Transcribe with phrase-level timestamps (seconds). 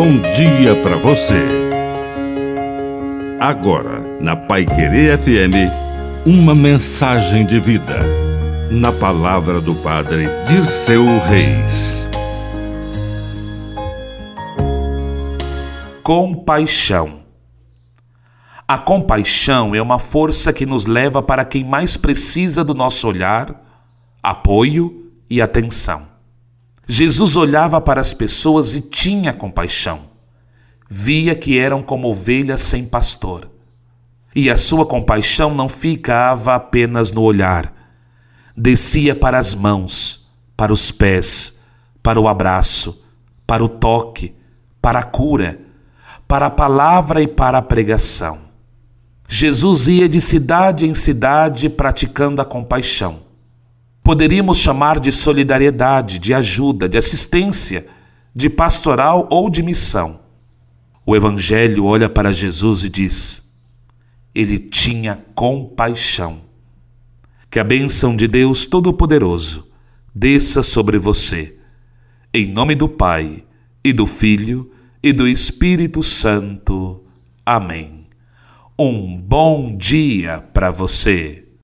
[0.00, 1.44] bom dia para você.
[3.38, 5.70] Agora, na Pai Querer FM,
[6.24, 7.98] uma mensagem de vida.
[8.70, 12.02] Na palavra do Padre de seu Reis.
[16.02, 17.20] Compaixão.
[18.66, 23.54] A compaixão é uma força que nos leva para quem mais precisa do nosso olhar,
[24.22, 26.08] apoio e atenção.
[26.92, 30.06] Jesus olhava para as pessoas e tinha compaixão.
[30.88, 33.48] Via que eram como ovelhas sem pastor.
[34.34, 37.72] E a sua compaixão não ficava apenas no olhar,
[38.56, 41.60] descia para as mãos, para os pés,
[42.02, 43.04] para o abraço,
[43.46, 44.34] para o toque,
[44.82, 45.60] para a cura,
[46.26, 48.40] para a palavra e para a pregação.
[49.28, 53.29] Jesus ia de cidade em cidade praticando a compaixão
[54.10, 57.86] poderíamos chamar de solidariedade, de ajuda, de assistência,
[58.34, 60.18] de pastoral ou de missão.
[61.06, 63.48] O Evangelho olha para Jesus e diz:
[64.34, 66.40] Ele tinha compaixão.
[67.48, 69.68] Que a bênção de Deus Todo-Poderoso
[70.12, 71.56] desça sobre você.
[72.34, 73.44] Em nome do Pai,
[73.84, 77.04] e do Filho, e do Espírito Santo.
[77.46, 78.08] Amém.
[78.76, 81.44] Um bom dia para você.